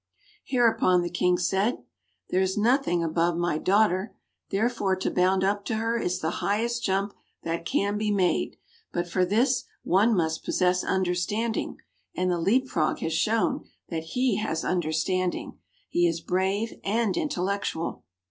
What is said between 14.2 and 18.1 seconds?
has understanding. He is brave and intellectual."